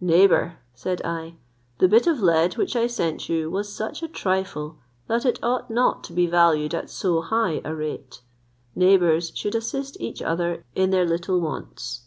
"Neighbour," 0.00 0.56
said 0.72 1.02
I, 1.04 1.34
"the 1.80 1.86
bit 1.86 2.06
of 2.06 2.22
lead 2.22 2.56
which 2.56 2.74
I 2.74 2.86
sent 2.86 3.28
you 3.28 3.50
was 3.50 3.70
such 3.70 4.02
a 4.02 4.08
trifle, 4.08 4.78
that 5.06 5.26
it 5.26 5.38
ought 5.42 5.68
not 5.70 6.02
to 6.04 6.14
be 6.14 6.26
valued 6.26 6.74
at 6.74 6.88
so 6.88 7.20
high 7.20 7.60
a 7.62 7.74
rate: 7.74 8.22
neighbours 8.74 9.30
should 9.34 9.54
assist 9.54 10.00
each 10.00 10.22
other 10.22 10.64
in 10.74 10.92
their 10.92 11.04
little 11.04 11.42
wants. 11.42 12.04